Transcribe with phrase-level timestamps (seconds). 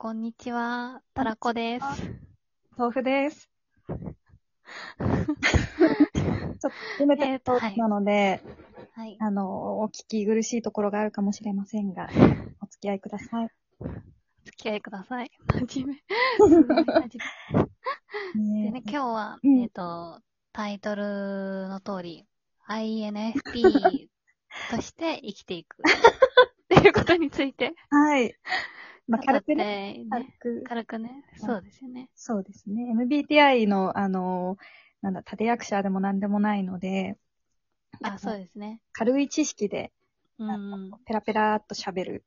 [0.00, 1.84] こんにちは、たらこです。
[2.76, 3.50] 豆腐です。
[3.88, 3.96] ちょ
[5.02, 8.40] っと初めてえーとはいなので、
[8.92, 9.16] はい。
[9.18, 12.08] あの、お聞き苦しいところがあるかもしれませんが、
[12.62, 13.50] お付き合いください。
[13.80, 13.86] お
[14.44, 15.32] 付き合いください。
[15.66, 16.48] 真面目。
[16.48, 17.10] すごい真面
[18.36, 20.22] 目でね、今日は、うんえっ、と、
[20.52, 22.24] タイトルの通り、
[22.68, 23.32] INFP
[24.70, 25.82] として生きていく。
[25.82, 25.82] っ
[26.68, 28.36] ていうことについて、はい。
[29.08, 30.06] まあ、軽くね、ね。
[30.40, 31.24] 軽く、軽くね。
[31.36, 32.10] そうですよね。
[32.14, 32.90] そうですね。
[32.92, 34.56] MBTI の、あの、
[35.02, 37.16] なんだ、立役者でも何でもないので、
[38.02, 38.80] あ、そうですね。
[38.92, 39.92] 軽い知識で、
[40.38, 40.90] うんうん。
[41.04, 42.24] ペラペラーっと喋る。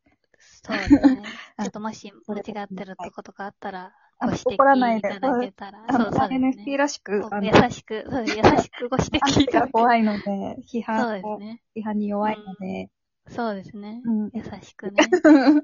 [0.64, 1.22] そうですね。
[1.58, 6.78] あ ちょっともし間違ってるとことかあったら、あご指摘怒らないただけたら、そうそうです INFP ね。
[6.78, 11.62] らしく、優しく、優しくご指摘話いただけが怖いので、批そうですね。
[11.76, 12.90] 批判に弱いので、
[13.28, 14.02] そうですね。
[14.06, 15.02] うん優しくね。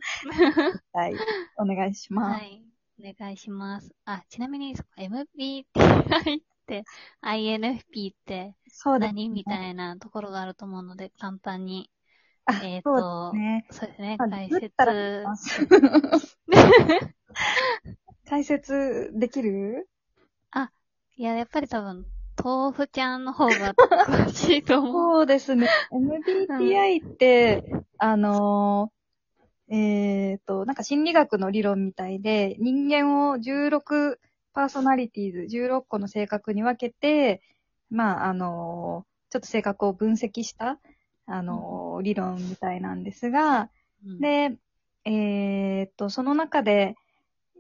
[0.93, 1.15] はい。
[1.57, 2.39] お願いします。
[2.39, 2.63] はい。
[2.99, 3.91] お願いします。
[4.05, 5.65] あ、ちなみに、MBTI っ
[6.65, 6.83] て、
[7.21, 9.13] INFP ってそうです。
[9.13, 11.91] 何みたいなところがあると思うので、簡単に、
[12.45, 13.33] あえっ、そうと。
[13.71, 14.73] そうですね、まあ解説
[18.25, 19.87] 解説できる？
[21.19, 22.05] いや、やっぱり多分、
[22.43, 24.93] 豆腐ちゃんの方が詳しいと思う。
[24.93, 25.67] そうですね。
[25.91, 27.63] MBTI って、
[27.97, 34.17] あのー、えっ、と、なんか心理学の理論みたいで、人間を16
[34.53, 37.41] パーソナリティーズ、16個の性格に分けて、
[37.89, 40.79] まあ、あのーちょっと性格を分析した、
[41.25, 43.69] あのー理論みたいなんですが、
[44.05, 44.57] うん、で、
[45.05, 46.95] えーっと、その中で、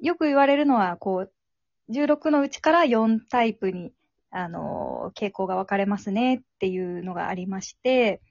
[0.01, 3.93] よく言われるのは、こう、16のうちから4タイプに、
[4.29, 8.21] あの傾向が分かれますねっていうのがありまして、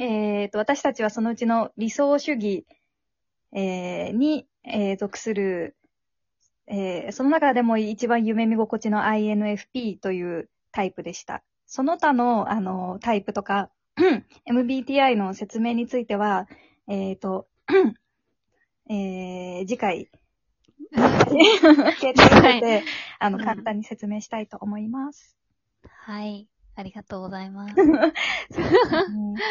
[0.00, 2.66] えーっと、私たちはそのうちの理想主義、
[3.52, 5.76] えーに、えー属する、
[6.66, 11.42] えーその中でも一番夢見心地の INFP というタイプでした。
[11.66, 13.70] その他の、あの、タイプとか、
[14.48, 16.46] MBTI の説明については、
[16.88, 17.46] えっ、と、
[18.90, 20.10] えー、次回、
[20.94, 22.14] 携
[22.54, 22.84] 帯で、
[23.18, 25.36] あの、うん簡単に説明したいと思います。
[26.04, 26.48] はい。
[26.74, 27.74] ありがとうございます。
[27.78, 29.34] うん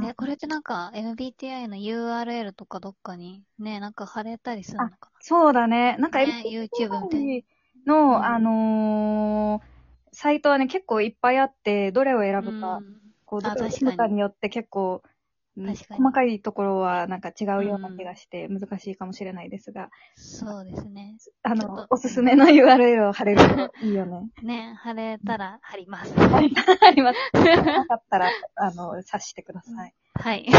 [0.00, 5.96] ね、これってなんか MBTI の URL とかどっかにね、なんか貼れたりするのかそうだね。
[5.98, 7.44] なんか、な、ね、?YouTube みたいに。
[7.86, 9.74] の、うんあのー
[10.16, 15.13] サイトはね、結構いっぱいあって、どれを選ぶか、うんこう、どあれを確かに選ぶかによって結構、うん
[15.56, 21.16] 確かに細かいところはなんか違うような気がして難しいかもしれないですが、そうですね。
[21.42, 24.30] あちょっと、のおすすめの URL を貼れると いいよね。
[24.42, 26.12] ね、貼れたら貼ります。
[26.18, 27.18] あります。
[27.34, 29.94] なかったら、あの、察してください。
[30.14, 30.46] はい。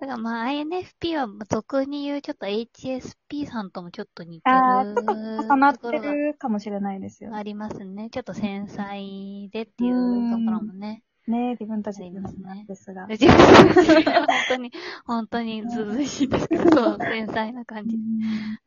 [0.00, 7.34] だからまあ INFP は俗に言うちょっと HSP さんともちょっと似てるああ、ちょっと重なってるかもしれないですよ。
[7.34, 8.08] ありますね。
[8.08, 11.02] ちょっと繊細でっていうところもね。
[11.26, 13.06] ね自分たちでありますねですが。
[13.06, 14.72] 自分本当に、
[15.04, 17.96] 本当にずうずうしいですけど、そう、繊細な感じ。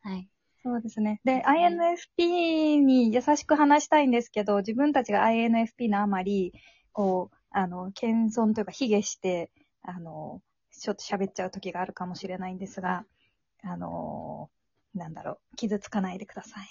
[0.02, 0.28] はい。
[0.64, 1.19] そうですね。
[1.25, 6.53] で、INFP に優しく話したいんですけど、自分たちが INFP のあまり、
[6.94, 10.41] こう、あの、謙遜というか、卑下して、あの、
[10.72, 13.06] ちょっと喋っちゃう時があるかもしれないんですが、
[13.62, 14.50] あの、
[14.96, 16.68] なんだろう、傷つかないでください。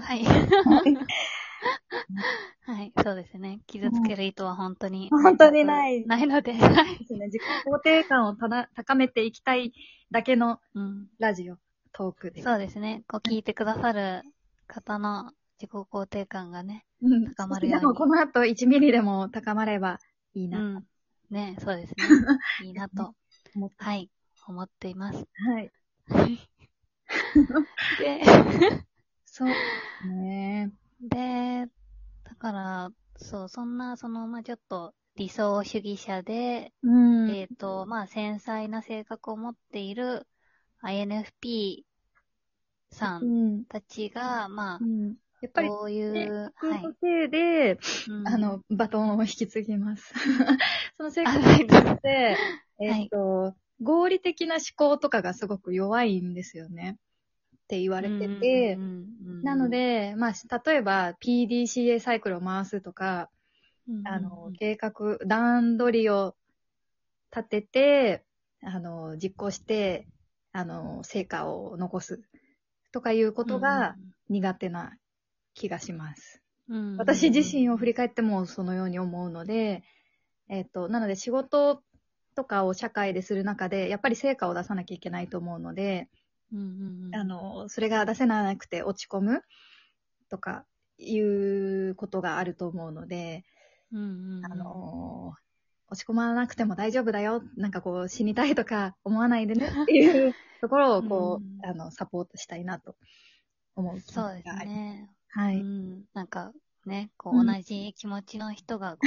[0.00, 0.24] はい。
[2.64, 3.60] はい、そうですね。
[3.66, 5.08] 傷つける意図は本当に。
[5.10, 6.98] 本当にないないので、 はい。
[6.98, 7.26] ですね。
[7.26, 9.72] 自己肯定感をたな高めていきたい
[10.10, 11.08] だけのうん。
[11.18, 11.58] ラジオ、
[11.92, 12.42] トークで。
[12.42, 13.04] そうですね。
[13.08, 14.22] こう聞いてくださる
[14.66, 16.84] 方の自己肯定感がね。
[17.00, 19.98] うん高まるようにでもこの後1ミリでも高まれば
[20.34, 20.86] いいうなん。
[21.30, 21.96] ね、そうですね。
[22.66, 23.14] いいなと、と
[23.56, 23.76] 思って。
[23.78, 24.10] はい、
[24.46, 25.26] 思っています。
[25.34, 25.72] はい。
[27.98, 28.22] で、
[29.24, 29.48] そう
[30.08, 30.70] ね。
[32.42, 37.30] から、そう、そんな、その、まあ、ちょっと理想主義者で、うん。
[37.30, 40.26] えっ、と、まあ、繊細な性格を持っている
[40.82, 41.84] INFP
[42.90, 43.64] さうんん。
[43.68, 46.94] たちが、まあう、んやっぱり、どういう、はい。
[47.00, 47.78] せいで、
[48.08, 50.12] うんあの、バトンを引き継ぎます。
[50.98, 52.36] その性あ格はいって、
[52.80, 56.98] えっと、合理的な思考とかがすごく弱いんですよね。
[57.72, 58.78] って言われてて、
[59.42, 63.30] なの、で、まあ、例えば PDCA サイクルを回すとか、
[63.88, 66.34] うんあの、計画、段取りを
[67.34, 68.24] 立てて、
[68.62, 70.06] あの、実行して、
[70.52, 72.20] あの、成果を残す
[72.92, 73.96] とかいうことが
[74.28, 74.92] 苦手な
[75.54, 76.42] 気がします。
[76.98, 79.82] 私自身を振り返ってもそのように思うので、
[80.50, 81.82] えっ、と、なので仕事
[82.36, 86.10] とかを社会でする中で、やっぱり成果を出さなきゃいけないと思うので、
[86.52, 87.14] うんうんうん。
[87.14, 89.42] あ、の、それが出せなくて落ち込む
[90.30, 90.64] とか
[90.98, 93.44] いうことがあると思うので、
[93.92, 95.34] うんうんうん、あの、
[95.88, 97.42] 落ち込まなくても大丈夫だよ。
[97.56, 102.96] なんかこう死にたいとか思わないでねっていうところをこう、うんあの、サポートしたいなと
[103.76, 105.10] 思う気持ちがそうですね。
[105.28, 105.60] はい。
[105.60, 106.04] うん。
[106.14, 106.52] なんか、
[106.86, 109.06] ね、こう同じ気持ちの人が、 こ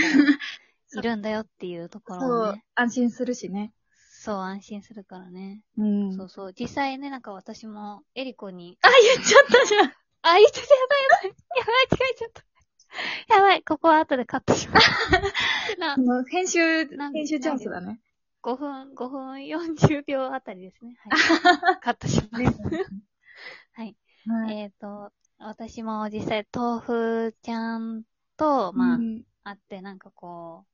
[0.95, 3.73] う、いるんだよっていうところそう安心するしね。
[4.25, 5.61] そう、安心するからね。
[5.77, 6.17] うん。
[6.17, 6.53] そうそう。
[6.59, 9.93] 実際ね、なんか私も、エリコに、あ、言っちゃったじゃん。
[10.23, 11.29] あ、言っちゃった、やばいやばい。
[11.29, 12.31] やばい、違えちゃっ
[13.27, 13.35] た。
[13.35, 14.89] やばい、ここは後でカットします。
[16.31, 18.01] 編集、なん編集チャンスだね。
[18.41, 20.97] 5分、5分40秒あたりですね。
[21.03, 21.77] はい。
[21.81, 22.43] カットします。
[22.43, 22.83] ね
[23.73, 23.95] はい。
[24.25, 24.57] はい。
[24.57, 28.01] えっ、と、私も実際、豆腐ちゃん
[28.37, 30.65] と、まあ、うんあって、なんかこ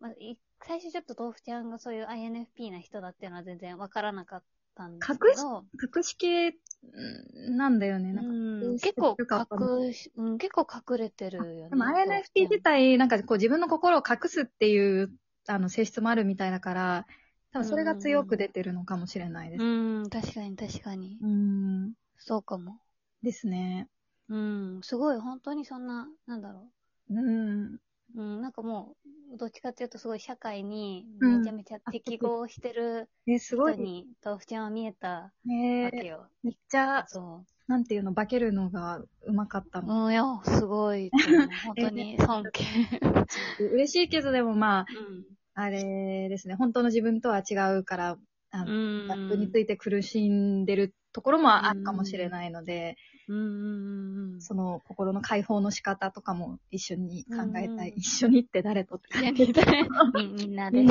[0.00, 4.42] う、まあ、い最初ちょっと豆腐ちゃんがそういう INFP な人だっていうのは全然わからなかっ
[4.74, 5.64] たんですけど、
[5.96, 8.12] 隠し系うんなんだよね。
[8.12, 11.68] なんか結構隠し、うん、結構隠れてるよね。
[11.70, 15.12] でも INFP 自体、なんかこう自分の心を隠すっていう、
[15.46, 17.06] あの、性質もあるみたいだから、
[17.52, 19.62] 多分それが強く出てるのかもしれないです。
[19.62, 21.18] うん、確かに確かに。
[21.22, 21.92] うん。
[22.18, 22.80] そうかも。
[23.22, 23.88] ですね。
[24.28, 26.68] うん、すごい、本当にそんな、なんだろ
[27.10, 27.78] うん。
[28.14, 28.20] う。
[28.20, 28.96] うん、なんかも
[29.34, 33.74] う、どっちかっていうとすごい社会にうんめちゃめちゃ適合してるえ、すごい。
[33.74, 36.26] 人に豆腐ちゃんは見えたねわけよ。
[36.42, 39.86] めっちゃ、そなんていうの、化けるのがうまかったう。
[39.86, 40.06] の。
[40.06, 41.10] うん、いや、すごい。
[41.66, 42.64] 本当に尊敬。
[43.72, 45.24] 嬉しいけど、でもまあ、うん。
[45.56, 48.18] あれですね、本当の自分とは違うから、
[48.50, 49.06] あの、うん。
[49.06, 52.96] ギャップについて苦しんでるところもあるかもしれないので、
[53.28, 54.40] うんうんうんうん。
[54.42, 57.90] その心の解放の仕方とかも一緒に考えたい。
[57.90, 60.82] うん一緒にって誰とっていやみんなでみみんなで。
[60.82, 60.88] みん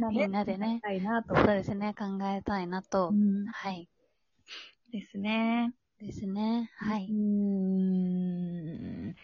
[0.00, 0.80] なみんなでね。
[0.82, 1.36] たいなと。
[1.36, 1.94] そうですね。
[1.96, 3.12] 考えたいなとう。
[3.12, 3.88] んはい。
[4.90, 5.74] ですね。
[6.00, 6.70] ですね。
[6.78, 7.12] はうい。
[7.12, 9.12] ん。
[9.12, 9.16] で、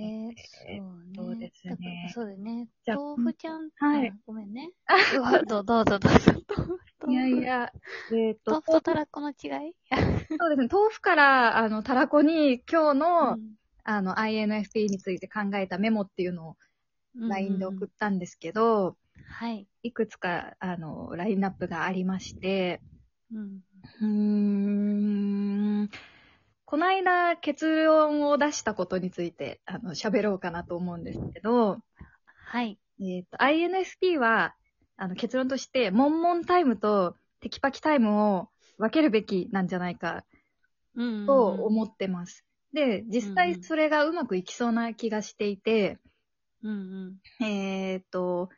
[0.00, 0.34] え
[0.76, 1.16] そうね。
[1.16, 2.68] そうですねそうだね。
[2.84, 3.70] じゃあ豆腐ちゃん。
[3.78, 4.14] はいあ。
[4.26, 4.70] ごめんね。
[5.48, 6.32] どうどうぞどうぞ。
[7.08, 7.72] いやいや、
[8.12, 9.36] えっ、と豆腐、とたらこの違い？
[10.38, 13.54] そうですね、豆腐から、あの、たらこに今日の、うん。
[13.84, 16.56] あの、INFP について考えたメモっていうのを
[17.14, 19.66] LINE で送ったんですけど、はい。
[19.82, 22.80] いくつか、あの、ラインナップがありまして、
[23.32, 23.60] うん。
[24.00, 24.06] うー
[25.84, 25.88] ん、
[26.66, 31.78] この間結論を出したことについて、あの、喋ろうかなと思うんですけど、
[32.44, 32.78] はい。
[33.00, 34.54] えっ、と、INFP は、
[34.98, 38.48] あの、結論として、モンモンタイムとテキパキタイムを
[38.78, 40.24] 分けるべきなんじゃないか
[40.96, 41.26] うん。
[41.26, 42.44] と思ってます。
[42.72, 45.98] で、実うんうん際それがうまくいきそうな気がしていて、
[46.62, 47.46] うんうん。
[47.46, 48.50] えっ、と、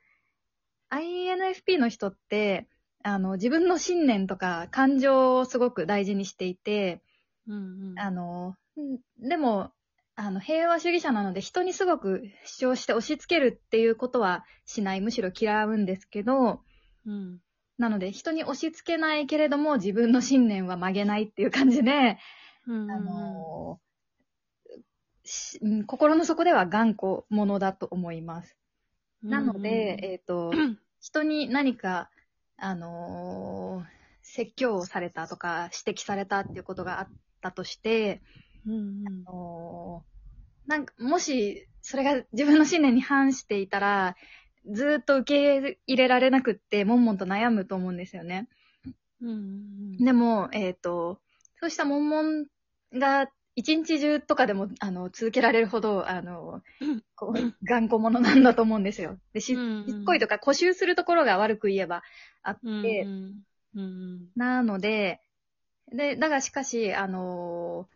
[0.91, 2.67] INFP の人って、
[3.03, 7.03] あの、自分の信念とか感情をすごく大事にしていて、
[7.47, 7.99] うんうん。
[7.99, 9.73] あの、んでも、
[10.23, 16.61] あの、平和主義者なので人にすごく主張して押し付けるっていうことはしない、むしろ嫌うんですけど、
[17.07, 17.39] うん。
[17.79, 22.19] なので人に押し付けないけれども自分の信念は曲げないっていう感じで、
[22.67, 22.91] うん。
[22.91, 23.81] あの
[25.87, 28.55] 心の底では頑固者だと思います。
[29.23, 32.11] なので、えっ、と、うん、人に何か、
[32.59, 37.09] あのー説教をされたとか指摘されたっていうことがあっ
[37.41, 38.23] たとして、
[38.67, 40.10] うんうんあのー
[40.71, 44.15] なんか、もし、それが自分の信念に反していたら、
[44.71, 48.49] ずーっと受け入れられなくって、悶々と悩むと思うんですよね。
[49.21, 51.21] うんうんでも、えっ、と、
[51.59, 52.47] そうした悶々
[52.95, 56.63] が一日中とかでも、あの、続けられるほど、あの、
[57.17, 59.19] こう、頑固者なんだと思うんですよ。
[59.33, 62.05] で、し、しうんうんっこいとか固執するところが悪く言えば
[62.45, 65.21] あって、うんうんうんなので、
[65.93, 67.89] で、だがしかし、あの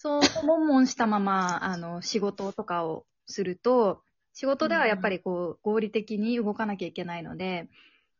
[0.00, 4.00] そう、悶々したまま、あの、仕事とかをすると、
[4.32, 7.68] 仕事ではやっぱりこう、合理的に動かなきゃいけないので、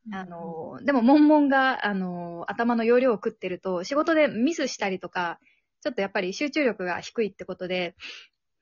[0.09, 5.39] うんあの、でも、悶々が、あの、頭の容量を食ってると、仕事でミスしたりとか、
[5.81, 7.95] ちょっとやっぱり集中力が低いってことで、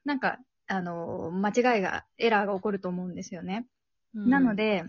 [0.05, 3.67] なんか、あの、間違いが、エラーが起こると思うんですよね。
[4.15, 4.85] うんなの、で、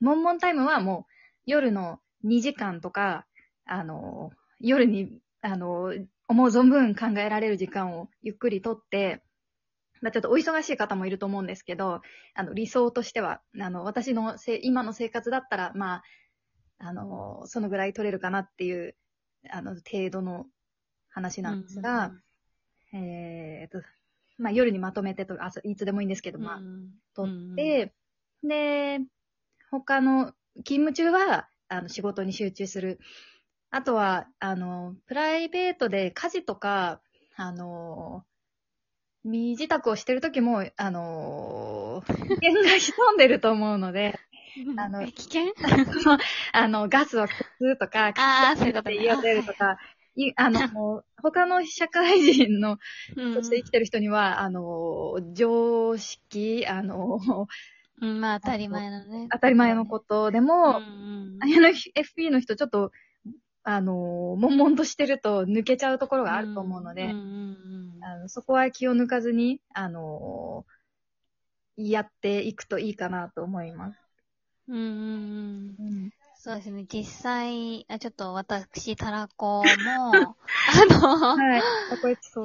[0.00, 1.12] 悶々タイムはもう、
[1.46, 3.24] 夜の2時間とか、
[3.64, 5.94] あの、夜に、あの、
[6.30, 9.20] 思う存分考えられる時間をゆっくりとって、
[10.00, 12.02] まあちょっとお忙しい方もいると思うんですけど、
[12.34, 16.02] あの、理想としては、あの、私のせ今の生活だったら、まあ、
[16.78, 18.94] あの、そのぐらい取れるかなっていう、
[19.50, 20.46] あの、程度の
[21.08, 22.12] 話なんですが、
[22.92, 23.84] えーと、
[24.38, 26.60] まあ、夜にまとめてとか、あそういつでもいいんですけど、まあ、
[27.16, 27.92] 取って、
[28.44, 29.00] で、
[29.68, 30.32] 他の
[30.64, 33.00] 勤務中は、あの、仕事に集中する
[33.70, 37.00] あとは、あの、プライベートで家事とか、
[37.36, 38.24] あの、
[39.24, 44.18] 身支度をしてる時も、あの、危険が潜んでると思うので、
[44.76, 45.42] あのえ危険？
[46.52, 48.96] あの、ガスを消すとか、ああ、そういうことね。
[48.96, 49.78] で家を出るとか、
[50.16, 52.78] いあの、他の社会人の、
[53.16, 57.20] うんとして生きてる人には、あの、常識、あの、
[58.02, 59.28] うん、まあ当たり前のね。
[59.30, 61.38] 当たり前のことでうんも、うん。
[61.42, 62.90] INFP の人ちょっと、
[63.62, 70.64] あの、悶々としてると抜けちゃうところがあると思うので、うんうんうんあのそこは気を抜かずに、あの、
[71.76, 73.98] やっていくといいかなと思います。
[74.68, 74.86] うんうんう
[75.72, 75.76] ん。
[75.78, 76.10] うん。
[76.34, 76.86] そうですね。
[76.90, 80.36] 実際、あちょっと私、タラコも、
[80.66, 81.36] あの、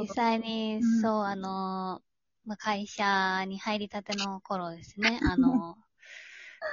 [0.02, 0.14] 実ド。
[0.16, 1.02] 際に、うん。
[1.02, 2.02] そう、あの、
[2.46, 5.76] まあ、会社に入りたての頃ですね、 あの、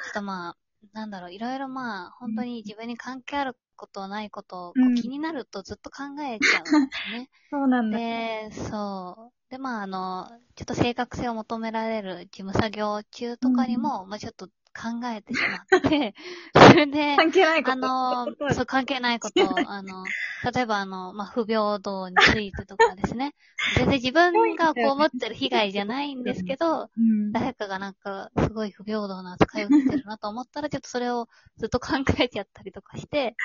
[0.02, 0.56] ちょっとまあ、
[0.92, 7.28] なんだろう、いろいろまあ、本当に自分に関係あることないことをこううん気になるとずっと考えちゃうんですね。
[7.50, 8.00] そうなんだ。
[8.00, 9.50] で、そう。
[9.50, 16.14] で、まあ、あの、ちょっと正確性を求められる事務作業中とかにも、まあ、ちょっと考えてしまって、
[16.72, 17.72] それで、関係ないこと。
[17.72, 19.34] あの、そう、関係ないこと、
[19.70, 20.04] あの、
[20.52, 23.34] 例えばあの、まあ、不平等についてとかですね。
[23.76, 27.32] 全然自分がこう思ってる被害じゃないんですけど、うん。
[27.32, 33.36] 誰かがなんか、すごい不平等な扱いを受けてるなと思ったら、ちょっとそれをずっと考えちゃったりとかして、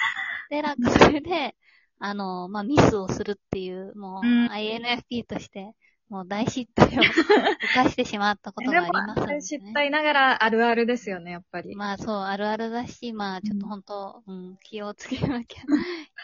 [0.50, 1.56] で、なんかそれで、
[2.00, 5.74] あの、まあ、ミスをするっていう、もう、うん INFP として、
[6.10, 6.90] もう大失態を
[7.76, 9.42] 犯してしまったことがありますね。
[9.42, 11.76] 失態ながらあるあるですよね、やっぱり。
[11.76, 15.66] まあそう、あるあるだし、まあちょっと本当、うん、気をつけなきゃい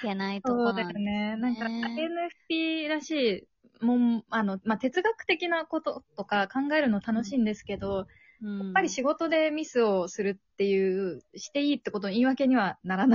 [0.01, 1.35] けないとこそうだよね。
[1.37, 2.09] なんか、ね
[2.49, 3.47] INFP らし
[3.81, 8.07] い、もう、あの、まあ、哲学的なこととか考えるの楽しいんですけど、うん
[8.45, 13.09] やっぱり仕事でミスをするっていう、していいってことの言い訳にはならない